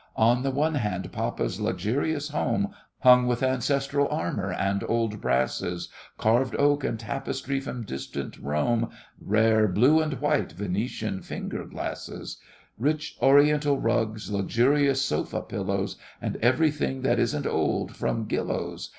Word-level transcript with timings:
On 0.17 0.41
the 0.41 0.49
one 0.49 0.73
hand, 0.73 1.11
papa's 1.11 1.61
luxurious 1.61 2.29
home, 2.29 2.69
Hung 3.01 3.27
with 3.27 3.43
ancestral 3.43 4.07
armour 4.09 4.51
and 4.51 4.83
old 4.87 5.21
brasses, 5.21 5.89
Carved 6.17 6.55
oak 6.57 6.83
and 6.83 6.99
tapestry 6.99 7.59
from 7.59 7.83
distant 7.85 8.39
Rome, 8.39 8.89
Rare 9.23 9.67
"blue 9.67 10.01
and 10.01 10.15
white" 10.15 10.53
Venetian 10.53 11.21
finger 11.21 11.65
glasses, 11.65 12.37
Rich 12.79 13.15
oriental 13.21 13.79
rugs, 13.79 14.31
luxurious 14.31 15.03
sofa 15.03 15.43
pillows, 15.43 15.97
And 16.19 16.35
everything 16.37 17.03
that 17.03 17.19
isn't 17.19 17.45
old, 17.45 17.95
from 17.95 18.25
Gillow's. 18.27 18.89